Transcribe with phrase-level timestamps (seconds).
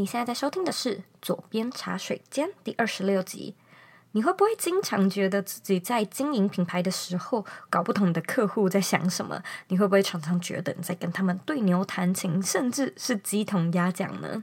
[0.00, 3.54] 你现在在收听的是《左边茶水间》第二十六集。
[4.12, 9.42] 你会不会经常觉得自己在经营品牌的时候，搞不懂你的客户在想什么？
[9.68, 14.42] 你会不会常常觉得你在跟他们对牛弹琴，甚至是鸡同鸭讲呢？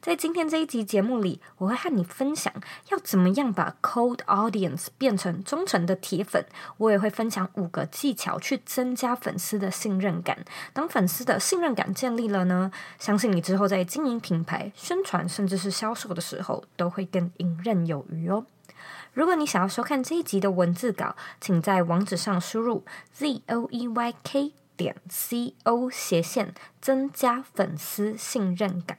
[0.00, 2.52] 在今天这一集节目里，我会和你分享
[2.90, 6.44] 要怎么样把 cold audience 变成忠诚的铁粉。
[6.76, 10.44] 我也会分享五个技巧去增加粉丝的信任感。
[10.72, 18.46] 当粉丝的信任感建立了呢，相信你之后在经营品牌、宣传甚至是销售的时候，都会更游刃有余哦。
[19.12, 28.98] 如果你想要收看这一集的文字稿，请在网址上输入 z o e y k 点 c o 斜线增加粉丝信任感。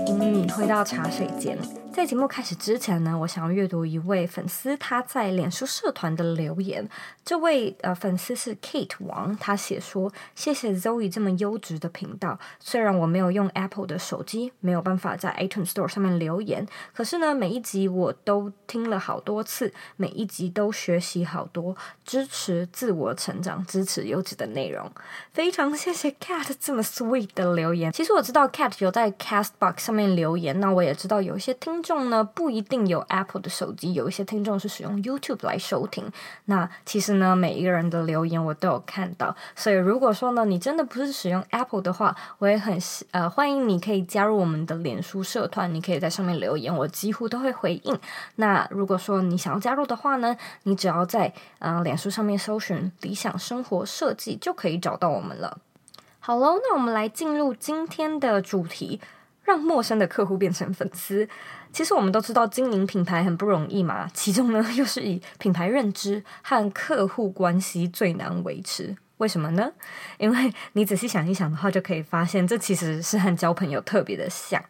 [0.61, 1.57] 回到茶水间。
[1.91, 6.87] 在节目开始之前呢，我想要阅读一位粉丝他在脸书社团的留言。
[7.25, 12.39] 这位呃粉丝是 Kate 王，他写说：“谢谢 Zoe 这么优质的频道。
[12.61, 24.89] 虽然我没有用 Apple 的手机，没有办法在 iTunes Store 上面留言，可是呢，每一集我都听了好多次，每一集都学习好多，支持自我成长，支持优质的内容。
[25.33, 27.91] 非常谢谢 Kate 这么 sweet 的留言。
[27.91, 31.81] 其实我知道 Kate 有在 Castbox 上面留言，那我也知道有一些听。
[31.81, 36.05] 众呢，不一定有 Apple 的手机，有一些听众是使用 YouTube 来收听。
[36.45, 42.77] 那其实呢，每一个人的留言我都有看到，所以如果说呢，你真的不是使用 Apple 的话，我也很
[43.09, 47.99] 呃欢迎你可以加入我们的脸书社团，你可以在上面留言，我几乎都会回应。
[48.35, 55.57] 那如果说你想要加入的话呢，你只要在呃脸书上面搜寻“理想生活设计”就可以找到我们了。
[56.19, 59.01] 好喽，那我们来进入今天的主题。
[59.43, 61.27] 让陌生的客户变成粉丝。
[61.73, 68.95] 其实我们都知道经营品牌很不容易嘛，其中呢又是以品牌认知和客户关系最难维持。
[69.17, 69.71] 为什么呢？
[70.17, 74.61] 因为你仔细想一想的话，就可以发现这其实是和交朋友特别的像。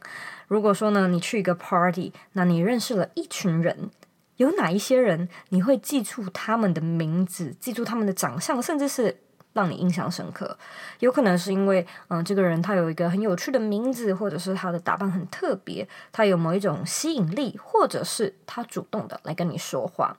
[0.48, 3.90] 如果说呢，你去一个 party，那你认识了一群人，
[4.38, 9.18] 有哪一些人你会记住他们的名字，记住他们的长相，甚至是。
[9.54, 10.58] 让你印象深刻，
[11.00, 20.16] 有可能是因为，嗯，这个人他有一个很有趣的名字，或者是他的打扮很特别，他有某一种吸引力，或者是他主动的来跟你说话。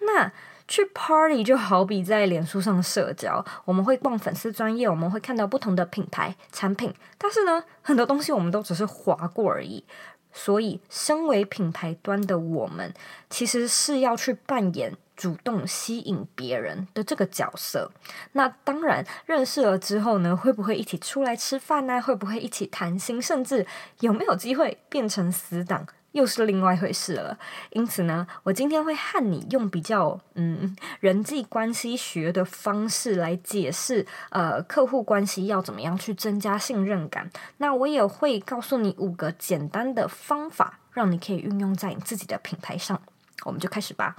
[0.00, 0.30] 那
[0.68, 9.84] 去 party 就好比在脸书上社交，我们会逛粉丝专页，我们会看到不同的品牌产品，但是呢，很多东西我们都只是划过而已。
[10.32, 12.92] 所以，身为品牌端的我们，
[13.30, 17.90] 其实是要去扮演主动吸引别人的这个角色。
[18.32, 22.00] 那当然，认识了之后呢，会不会一起出来吃饭呢？
[22.00, 23.20] 会不会一起谈心？
[23.20, 23.66] 甚至
[24.00, 25.86] 有没有机会变成死党？
[26.12, 27.38] 又是另外一回事了。
[27.70, 37.30] 因此呢，我今天会和你用比较嗯人际关系学的方式来解释，呃，客户关系要怎么样去增加信任感。
[37.58, 42.98] 那我也会告诉你五个简单的方法，让你可以运用在你自己的品牌上。
[43.44, 44.16] 我们就开始吧。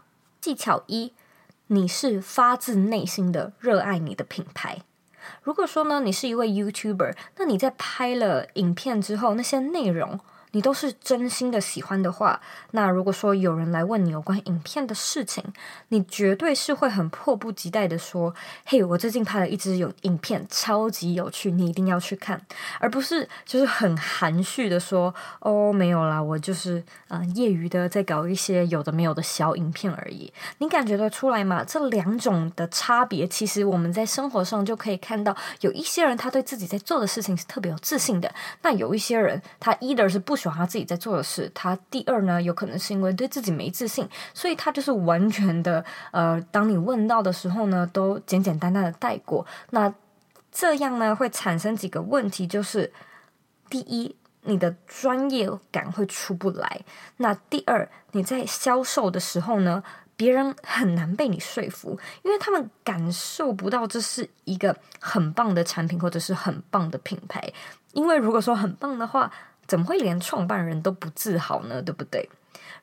[0.47, 1.11] 技巧一，
[1.67, 4.79] 你是发自内心的热爱你的品牌。
[5.43, 10.21] 如果说呢，你是一位 YouTuber，那你在拍了影片之后，那些内容。
[10.51, 12.39] 你都是真心的喜欢的话，
[12.71, 15.43] 那如果说有人来问你有关影片的事情，
[15.89, 18.33] 你绝对是会很迫不及待的说
[18.65, 22.41] ：“嘿，我最近拍了一支有影片，超级有趣，你一定要去看。”
[22.79, 31.63] 而不是就是很含蓄的说：“哦，没有啦，我就是呃业余的在搞一些有的没有的小影片而已。”你感觉得出来吗？
[31.67, 49.45] 这两种的差别，其实我们在生活上就可以看到，有一些人他对自己在做的事情是特别有自信的，那有一些人他 either 是不喜欢他自己在做的事，他第二呢，有可能是因为对自己没自信，所以他就是完全的呃，当你问到的时候呢，都简简单单的带过。
[49.71, 49.93] 那
[50.51, 52.93] 这样呢，会产生几个问题，就是
[53.69, 56.67] 第一，你的专业感会出不来；
[57.17, 59.83] 那第二，你在销售的时候呢，
[60.15, 67.53] 别人很难被你说服，因为他们感受不到这是一个很棒的产品或者是很棒的品牌。
[67.93, 69.31] 因为如果说很棒的话，
[69.67, 71.81] 怎么会连创办人都不自豪呢？
[71.81, 72.29] 对不对？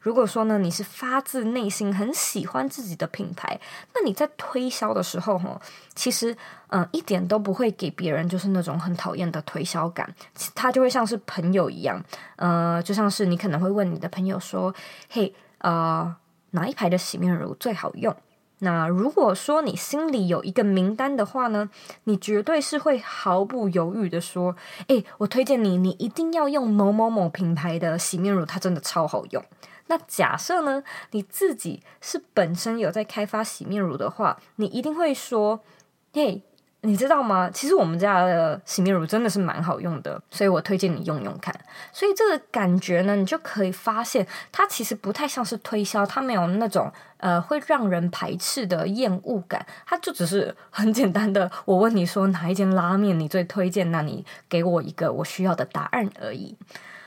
[0.01, 3.59] 如果说呢，你是发自内心很喜欢自己的品牌，
[3.95, 5.59] 那你在推销的时候，哈，
[5.95, 6.37] 其实
[6.69, 10.15] 嗯、一点都不会给别人就是那种很讨厌的推销感，
[10.55, 12.05] 他就会像是朋友一样，
[12.37, 14.75] 呃，就像是你可能会问你的朋友说
[15.09, 16.15] ：“嘿，呃，
[16.51, 18.15] 哪一排的洗面乳最好用？
[18.65, 21.71] 那如果说你心里有一个名单的话呢，
[22.05, 24.57] 你绝对是会毫不犹豫的说
[24.89, 29.45] ：“诶，我推荐你，你一定要用某某某品牌的洗面乳，它真的超好用。”
[29.87, 35.61] 那假设呢，你自己是本身有在开发洗面乳的话，你一定会说
[36.13, 36.43] ：“嘿。”
[36.85, 37.51] 你知道吗？
[37.51, 41.59] 其实我们家的洗面乳真的是蛮好用的，所以我推荐你用用看。
[41.93, 56.55] 所以这个感觉呢，你就可以发现，它其实不太像是推销，它没有那种呃会让人排斥的厌恶感，它就只是很简单的，我问你说哪一间拉面你最推荐，那你给我一个我需要的答案而已。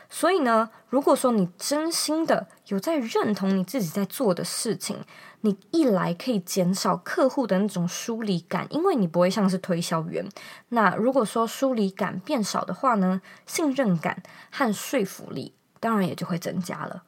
[0.09, 4.97] 所以呢，如果说你真心的有在认同你自己在做的事情，
[5.41, 10.27] 你一来可以减少客户的那种疏离感，因为你不会像是推销员。
[10.69, 17.03] 那如果说疏离感变少的话呢，信任感和说服力当然也就会增加了。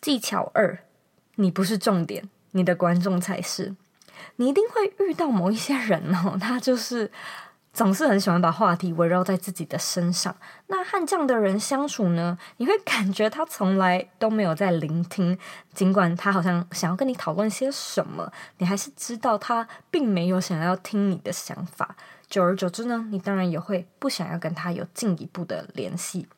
[0.00, 0.78] 技巧二，
[1.36, 3.74] 你不是重点，你的观众才是。
[4.36, 7.10] 你一定会遇到某一些人哦， 他就是。
[7.74, 10.34] 总是很喜欢把话题围绕在自己的身上。
[10.68, 15.36] 那和这样的人相处呢，你会感觉他从来都没有在聆听，
[15.74, 21.96] 尽管他好像想要跟你讨论些什么，你还是知道他并没有想要听你的想法。
[22.28, 26.28] 久而久之呢，你当然也会不想要跟他有进一步的联系。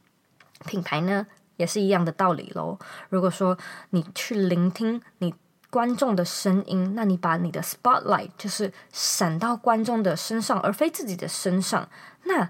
[0.65, 1.27] 品牌呢，
[1.59, 2.79] 也是一样的道理喽。
[3.11, 3.57] 如果说
[3.91, 5.35] 你去聆听你。
[5.77, 11.87] 观众的声音，那你把你的 spotlight 就是闪到观众的身上，而非自己的身上，
[12.25, 12.49] 那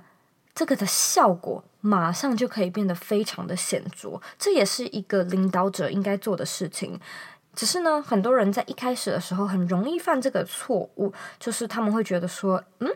[0.55, 4.21] 这个的效果马上就可以变得非常的显著。
[4.39, 7.01] 这也是一个领导者应该做的事情。
[7.53, 12.89] 只是呢，很多人在一开始的时候很容易犯这个错误，就是他们会觉得说，嗯，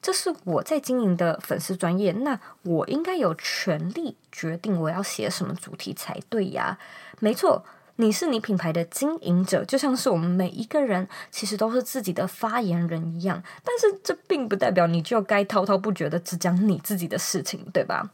[0.00, 6.78] 这是我在经营的粉丝专业，那我应该有权利决定我要写什么主题才对呀。
[7.20, 7.62] 没错。
[7.96, 13.42] 你是你品牌的经营者，就像是我们每一个人其实都是自己的发言人一样。
[13.62, 18.10] 但是这并不代表你就该滔滔不绝的只讲你自己的事情，对吧？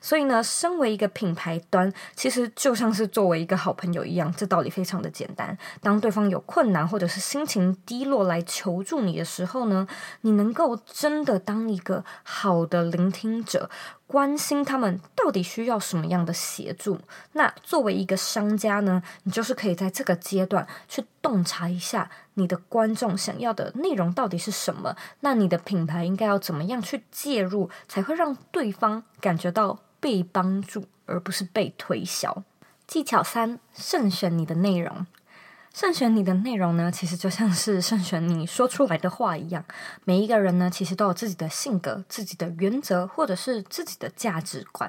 [0.00, 5.56] 所以呢，身为一个品牌端，其实就像是作为一个好朋友一样，这道理非常的简单。
[5.82, 9.86] 当对方有困难或者是心情低落来求助你的时候呢，
[10.20, 13.68] 你能够真的当一个好的聆听者，
[14.14, 17.00] 关心他们到底需要什么样的协助。
[17.32, 24.94] 那作为一个商家呢，你就是可以在这个阶段去洞察一下你的观众想要的内容到底是什么。
[25.18, 32.44] 那你的品牌应该要怎么样去介入，才会让对方感觉到被帮助，而不是被推销。
[32.86, 35.04] 技巧三：慎选你的内容。
[35.74, 39.64] 慎选你的内容呢，其实就像是慎选你说出来的话一样。
[40.04, 44.88] 每一个人呢，其实都有自己的性格、自己的原则，或者是自己的价值观。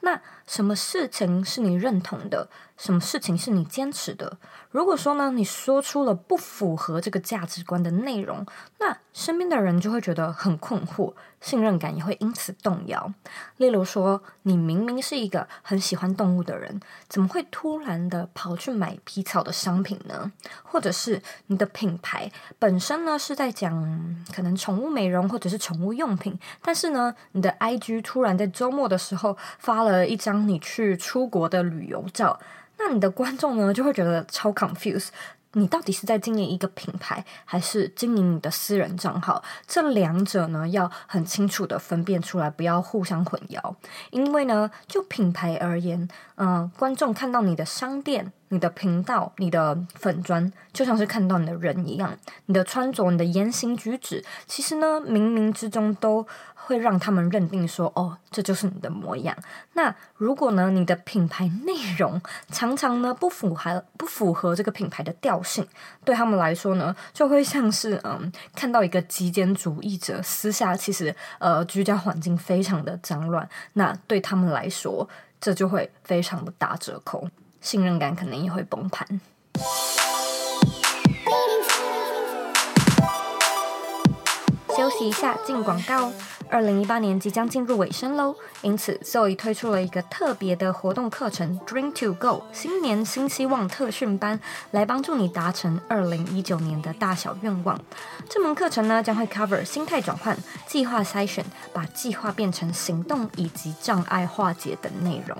[0.00, 2.48] 那什么事情是你认同的？
[2.76, 4.36] 什么事情是你坚持的？
[4.70, 8.44] 如果说呢，你说出了不符合这个价值观的内容，
[8.80, 13.12] 那身边的人就会觉得很困惑，信任感也会因此动摇。
[13.58, 20.32] 例如说，你明明是一个很喜欢动物的人，怎么会突然的跑去买皮草的商品呢？
[20.64, 32.40] 或者是你的品牌本身呢，是在讲可能宠物美容或者是宠物用品，但是呢，你的 IG 突然在周末的时候发了一张你去出国的旅游照。
[32.78, 35.08] 那你的观众呢，就会觉得超 confuse。
[35.56, 39.40] 你到底是在经营一个品牌，还是经营你的私人账号？
[39.68, 43.76] 这两者呢，要很清楚的分辨出来，不要互相混淆。
[44.10, 48.32] 因为呢，就品牌而言，嗯、呃，观众看到你的商店。
[48.54, 52.16] 你的频道、你的粉砖，就像是看到你的人一样。
[52.46, 56.24] 你的穿着、你的言行举止，其实呢，冥冥之中都
[56.54, 59.36] 会让他们认定说，哦，这就是你的模样。
[59.72, 65.66] 那如果呢，你的品牌内容常常呢不符合不符合这个品牌的调性，
[66.04, 75.08] 对他们来说呢，就会像是嗯，看到一个极简主义者私下其实呃居家环境非常的脏乱，那对他们来说，
[75.40, 77.28] 这就会非常的打折扣。
[77.64, 79.20] 信任感可能也会崩盘。
[84.84, 86.12] 休息一下，进广告。
[86.50, 94.38] 二零一八年即将进入尾声喽，因此 Zoe 推出了一个特别的活动课程 Dream to Go 新年新希望特训班，
[94.72, 97.80] 来帮助你达成二零一九年的大小愿望。
[98.28, 100.36] 这门课程呢，将会 cover 心态转换、
[100.66, 105.34] 计划筛选、把计划变成行动以及障碍化解等内容。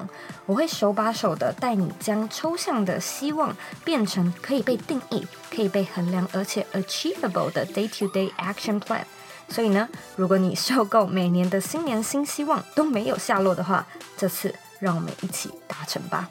[0.47, 9.03] 我会手把手的带你将抽象的希望变成可以被定义、可以被衡量而且 achievable 的 day to day action plan。
[9.49, 13.87] 所以呢，如果你受够每年的新年新希望都没有下落的话，
[14.17, 16.29] 这次让我们一起达成吧。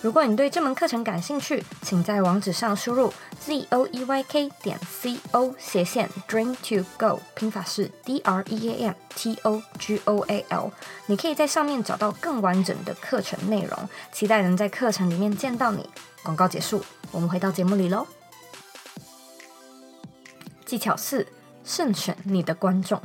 [0.00, 8.44] 如果你对这门课程感兴趣，请在网址上输入 z o e y k 点 c o 斜线 dream to go，拼法是 d r
[8.46, 10.70] e a m t o g o a l。
[11.06, 15.88] 你可以在上面找到更完整的课程内容，期待能在课程里面见到你。
[16.22, 18.06] 广告结束，我们回到节目里喽。
[20.66, 21.26] 技巧四：
[21.64, 23.02] 慎选你的观众。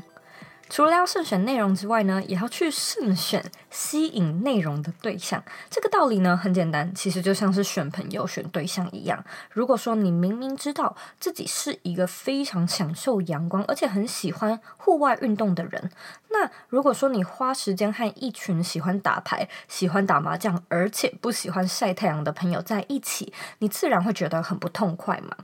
[0.71, 5.43] 除了要慎选内容之外呢，也要去慎选吸引内容的对象。
[5.67, 9.25] 这个道理呢很简单，其实就像是选朋友、选对象一样。
[9.51, 15.89] 如果说你明明知道自己是一个非常享受阳光，而且很喜欢户外运动的人，
[16.29, 25.35] 那如果说你花时间和一群喜欢打牌、喜欢打麻将，而且不喜欢晒太阳的朋友在一起，你自然会觉得很不痛快嘛。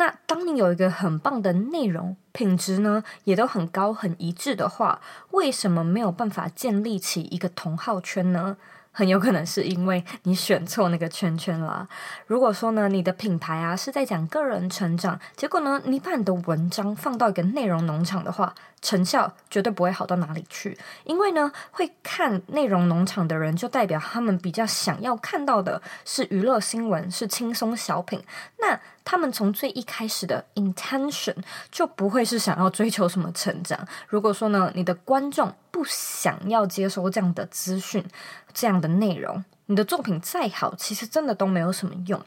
[0.00, 4.98] 那当你有一个很棒的内容品质呢，也都很高、很一致的话，
[5.32, 8.56] 为什么没有办法建立起一个同号圈呢？
[8.92, 11.86] 很有可能是因为你选错那个圈圈啦。
[12.26, 20.76] 如果说呢，你的品牌啊是在讲个人成长，结果呢，你把你的文章放到一个内容农场的话，成效绝对不会好到哪里去。
[21.04, 28.22] 因为呢，会看内容农场的人，就代表他们比较想要看到的是娱乐新闻，是轻松小品。
[28.58, 31.34] 那他们从最一开始的 intention
[31.70, 33.86] 就不会是想要追求什么成长。
[34.08, 38.04] 如果说呢，你的观众不想要接收这样的资讯、
[38.52, 42.20] 这样的内容，你的作品再好，其实真的都没有什么用。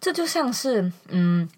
[0.00, 1.48] 这就像是，嗯。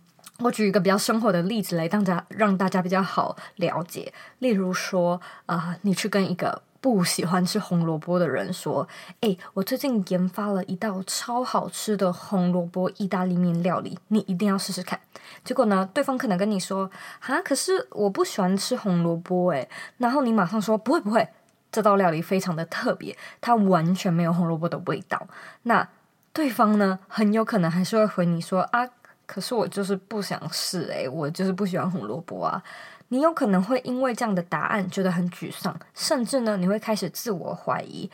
[0.40, 4.12] 我举一个比较生活的例子来，让大家让大家比较好了解。
[4.40, 8.86] 例如说，啊、呃，你去跟一个不喜欢吃红萝卜的人说
[9.20, 15.00] ：“诶，我最近研发了一道超好吃的红萝卜意大利面料理，你一定要试试看。”
[15.44, 16.90] 结果呢，对方可能跟你说
[17.20, 19.68] ：“哈，可是我不喜欢吃红萝卜。”诶，
[19.98, 21.28] 然后你马上说：“不会不会，
[21.72, 25.26] 这道料理非常的特别，它完全没有红萝卜的味道。”
[25.64, 25.88] 那
[26.32, 28.88] 对方呢，很有可能还是会回你说：“啊。”
[29.26, 32.62] 可是我就是不想试诶，我就是不喜欢红萝卜啊！
[33.08, 38.10] 你有可能会因为这样的答案觉得很沮丧，甚至呢，你会开始自我怀疑：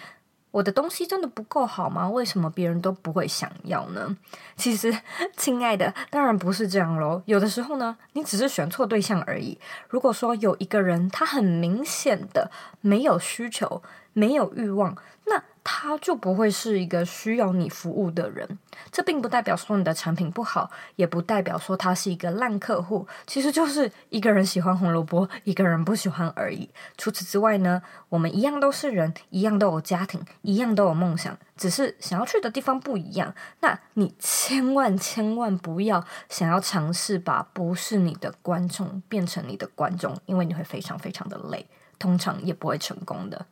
[0.50, 2.08] 我的东西真的不够好吗？
[2.08, 4.16] 为什么别人都不会想要呢？
[4.56, 4.94] 其实，
[5.36, 7.22] 亲爱的，当然不是这样喽。
[7.24, 9.58] 有的时候呢，你只是选错对象而已。
[9.88, 12.50] 如果说有一个人他很明显的
[12.82, 13.82] 没有需求，
[14.12, 14.94] 没有欲望，
[15.24, 18.58] 那他就不会是一个需要你服务的人。
[18.90, 23.06] 这并不代表说你的产品不好，也不代表说他是一个烂客户。
[23.26, 26.68] 其实就是一个人喜欢红萝卜，一个人不喜欢而已。
[26.96, 33.34] 除此之外呢，我们一样都是人，一样都有家庭，一样都有梦想，只是想要去的地方不一样。
[33.60, 41.66] 那你千万千万不要想要尝试把不是你的观众变成你的观众，因为你会非常非常的累，
[41.98, 43.46] 通常也不会成功的。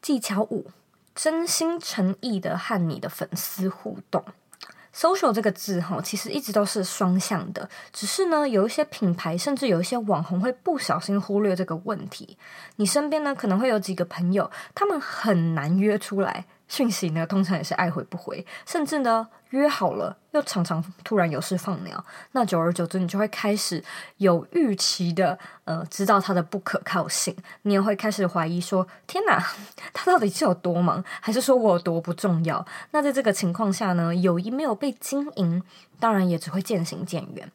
[0.00, 0.66] 技巧五：
[1.14, 4.24] 真心诚意的和你的粉丝互动。
[4.94, 12.36] social 这个字哈，其实一直都是双向的，只是呢，有一些品牌甚至有一些网红会不小心忽略这个问题。
[12.76, 16.44] 你身边呢，可能会有几个朋友，他们很难约出来。
[16.72, 22.02] 讯息呢，通常也是爱回不回，甚至呢，约好了又常常突然有事放鸟。
[22.30, 23.84] 那久而久之，你就会开始
[24.16, 27.36] 有预期的，呃，知道他的不可靠性。
[27.60, 29.38] 你也会开始怀疑说：天哪，
[29.92, 32.64] 他到底是有多忙，还是说我有多不重要？
[32.92, 35.62] 那在这个情况下呢，友谊没有被经营，
[36.00, 37.52] 当然也只会渐行渐远。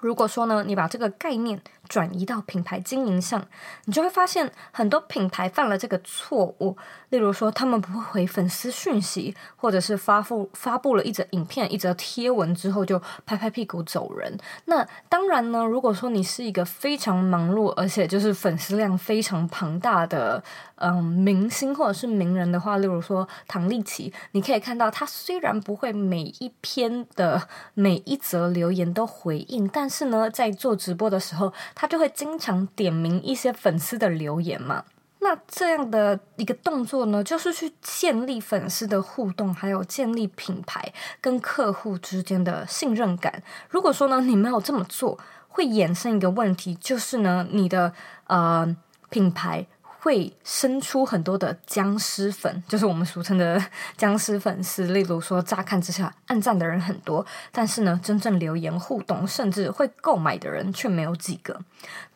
[0.00, 3.46] 如果说呢，你把这个概念转移到品牌经营上，
[3.84, 6.76] 你就会发现很多品牌犯了这个错误。
[7.10, 14.36] 例如说，他们不会回粉丝讯息，或者是发布发布了一则影片、一则贴文之后就拍拍屁股走人。
[14.64, 20.42] 那当然呢，如果说你是一个非常忙碌，而且就是粉丝量非常庞大的
[20.76, 31.52] 嗯明星或者是名人的话，例如说唐立淇，你可以看到他虽然不会每一篇的每一则留言都回应，但是呢，在做直播的时候。
[31.74, 34.84] 他就会经常点名一些粉丝的留言嘛，
[35.18, 43.42] 那这样的一个动作呢，就是去建立粉丝的互动，还有建立品牌跟客户之间的信任感。
[43.68, 47.92] 如果说呢，你没有这么做，会衍生一个问题，就是呢，你的
[48.26, 48.76] 呃
[49.10, 49.66] 品牌。
[50.04, 53.58] 会生出很多的僵尸粉，就是我们俗称的
[53.96, 54.84] 僵尸粉丝。
[54.88, 61.58] 例如说，乍看之下暗赞的人很多，但是呢，真正留言互动，甚至会购买的人却没有几个。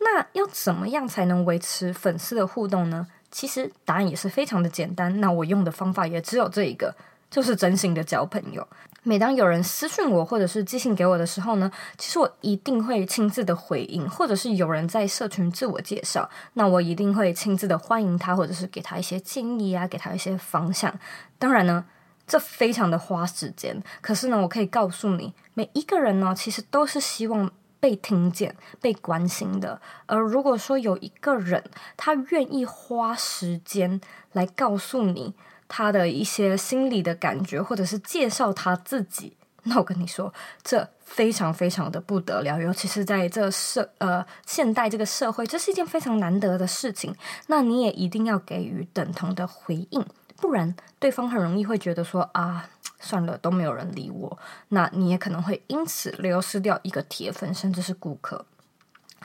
[0.01, 3.07] 那要怎么样才能维持粉丝的互动呢？
[3.31, 5.19] 其实答案也是非常的简单。
[5.23, 6.95] 那我用的方法也只有这一个，
[7.31, 8.69] 就是真心的交朋友。
[9.05, 20.93] 每当有人私讯我或者是寄信给我的时候呢，其实我一定会亲自的回应，或者是有人在社群自我介绍，那我一定会亲自的欢迎他，或者是给他一些建议啊，给他一些方向。
[21.39, 21.85] 当然呢，
[22.27, 23.83] 这非常的花时间。
[24.01, 27.51] 可是呢，我可以告诉你，每一个人呢，其实都是希望
[27.81, 29.81] 被听见、被关心的。
[30.07, 31.63] 而如果说有一个人，
[31.97, 34.01] 他愿意花时间
[34.33, 35.35] 来告诉你
[35.69, 40.33] 他的一些心理的感觉，或者是介绍他自己，那我跟你说，
[40.63, 42.59] 这非常非常的不得了。
[42.59, 47.15] 尤其是在这社呃现代这个社会，这是一件非常难得的事情。
[47.47, 50.05] 那你也一定要给予等同的回应，
[50.37, 52.69] 不然对方很容易会觉得说啊。
[53.01, 54.37] 算了，都没有人理我，
[54.71, 58.45] 那你也可能会因此流失掉一个铁粉，甚至是顾客。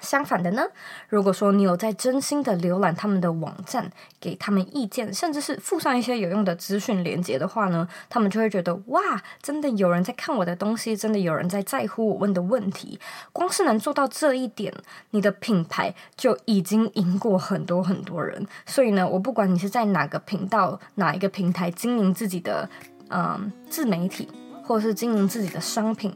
[0.01, 0.63] 相反的呢，
[1.09, 9.01] 如果说你有在真心的浏览他们的网站，给他们意见，甚至是附上一些有用的资讯连接的话呢，他们就会觉得哇，
[9.41, 12.99] 真的有人在看我的东西，真的有人在在乎我问的问题。
[13.31, 14.73] 光是能做到这一点，
[15.11, 18.45] 你的品牌就已经赢过很多很多人。
[18.65, 22.69] 所以呢，我不管你是在哪个频道、哪一个平台经营自己的。
[23.15, 24.27] 嗯，自媒体
[24.63, 26.11] 或者是经营自己的商品，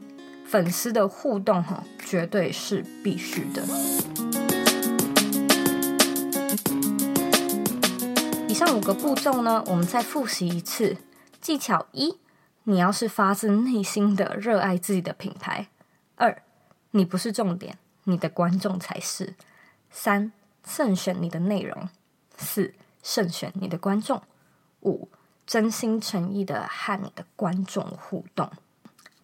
[0.48, 3.62] 粉丝的互动哈，绝对是必须的。
[8.48, 10.96] 以上五个步骤呢，我们再复习一次。
[11.40, 12.18] 技巧一，
[12.64, 15.66] 你要是发自内心的热爱自己的品牌；
[16.16, 16.42] 二，
[16.92, 19.34] 你不是重点，你的观众才是；
[19.90, 20.32] 三，
[20.66, 21.88] 慎选你的内容；
[22.38, 24.20] 四，慎选你的观众；
[24.80, 25.10] 五。
[25.46, 28.50] 真心诚意的和你的观众互动，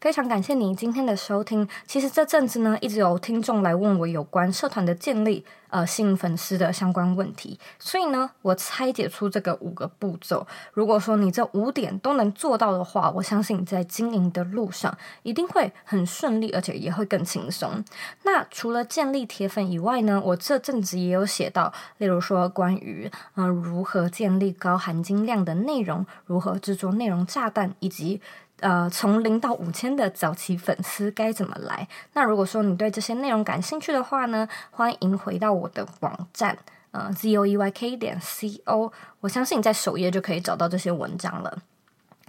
[0.05, 1.67] 非常感谢你今天的收听。
[1.87, 10.47] 其实这阵子呢，一直有听众来问我有关社团的建立、呃，吸引粉丝的相关问题，所以呢，我拆解出这个五个步骤。
[10.75, 17.83] 如果说你这五点都能做到的话，我相信你在经营的路上一定会很顺利，而且也会更轻松。
[18.25, 26.05] 那除了建立铁粉以外呢，我这阵子也有写到，例如说关于嗯、呃、如何建立高含金量的内容。
[26.27, 28.21] 如何制作内容炸弹，以及
[28.65, 31.87] 呃从零到五千的早期粉丝该怎么来？
[32.15, 36.57] 那如果说你对这些内容感兴趣的话呢，欢迎回到我的网站，
[36.93, 38.91] 呃 zoeyk 点 co，
[39.21, 41.59] 我相信在首页就可以找到这些文章了。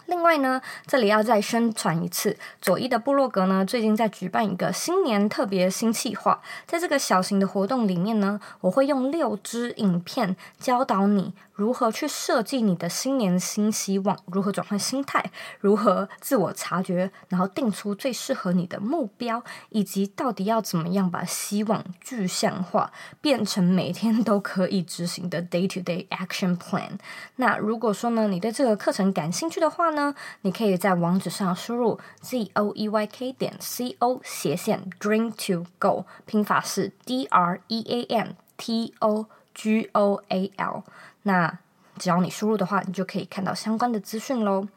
[0.07, 11.33] 另外呢，这里要再宣传一次，左一的部落格呢，最近在举办一个新年特别新企划，在这个小型的活动里面呢，我会用六支影片教导你。
[11.55, 14.19] 如何去设计你的新年新希望？
[14.25, 15.31] 如何转换心态？
[15.61, 17.09] 如何自我察觉？
[17.29, 26.99] 然后定出最适合你的目标，以及到底要怎么样把希望具象化，变成每天都可以执行的 day-to-day action plan。
[27.37, 37.81] 那如果说呢，你对这个课程感兴趣的话呢，你可以在网址上输入 z o e y k 点 c o 斜线 dream to go，拼法是 d r e
[37.81, 38.27] a m
[38.57, 40.83] t o g o a l。
[41.23, 41.57] 那
[41.97, 44.67] 只要你输入的话，你就可以看到相关的资讯喽。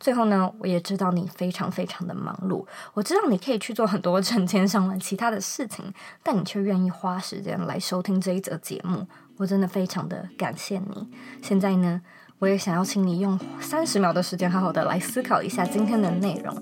[0.00, 9.06] 最后呢，我也知道你非常非常的忙碌，我知道你可以去做很多成千上万其他的事情，但你却愿意花时间来收听这一则节目，
[9.36, 11.08] 我真的非常的感谢你。
[11.42, 12.02] 现在呢，
[12.40, 16.56] 我也想要请你用三十秒的时间，好好的来思考一下今天的内容。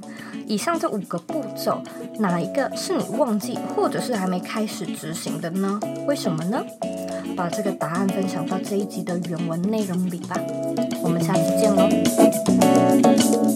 [0.45, 1.81] 以上这五个步骤，
[2.19, 5.79] 哪一个是你忘记或者是还没开始执行的呢？
[6.09, 6.61] 为什么呢？
[7.37, 10.37] 把这个答案分享到这一集的原文内容里吧。
[11.01, 13.48] 我们下次见喽。